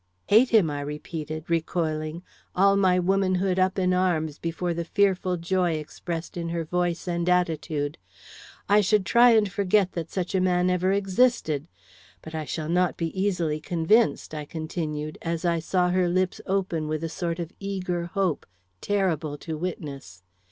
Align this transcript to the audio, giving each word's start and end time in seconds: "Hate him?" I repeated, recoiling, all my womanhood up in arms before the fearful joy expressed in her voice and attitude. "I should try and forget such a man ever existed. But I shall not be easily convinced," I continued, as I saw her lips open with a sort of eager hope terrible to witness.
"Hate 0.29 0.49
him?" 0.49 0.71
I 0.71 0.81
repeated, 0.81 1.47
recoiling, 1.47 2.23
all 2.55 2.75
my 2.75 2.97
womanhood 2.97 3.59
up 3.59 3.77
in 3.77 3.93
arms 3.93 4.39
before 4.39 4.73
the 4.73 4.83
fearful 4.83 5.37
joy 5.37 5.73
expressed 5.73 6.35
in 6.37 6.49
her 6.49 6.63
voice 6.65 7.07
and 7.07 7.29
attitude. 7.29 7.99
"I 8.67 8.81
should 8.81 9.05
try 9.05 9.29
and 9.33 9.51
forget 9.51 9.93
such 10.09 10.33
a 10.33 10.41
man 10.41 10.71
ever 10.71 10.91
existed. 10.91 11.67
But 12.23 12.33
I 12.33 12.45
shall 12.45 12.67
not 12.69 12.97
be 12.97 13.13
easily 13.15 13.59
convinced," 13.59 14.33
I 14.33 14.43
continued, 14.45 15.19
as 15.21 15.45
I 15.45 15.59
saw 15.59 15.91
her 15.91 16.09
lips 16.09 16.41
open 16.47 16.87
with 16.87 17.03
a 17.03 17.07
sort 17.09 17.37
of 17.37 17.53
eager 17.59 18.05
hope 18.05 18.47
terrible 18.81 19.37
to 19.37 19.55
witness. 19.55 20.23